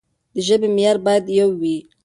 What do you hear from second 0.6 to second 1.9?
معيار بايد يو وي.